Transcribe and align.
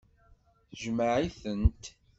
Tjmeɛ-itent. 0.71 1.83